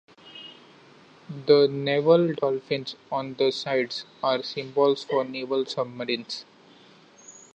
The 1.45 1.67
naval 1.67 2.33
dolphins 2.33 2.95
on 3.11 3.35
the 3.35 3.51
sides 3.51 4.03
are 4.23 4.41
symbols 4.41 5.03
for 5.03 5.23
naval 5.23 5.63
submarines. 5.67 6.43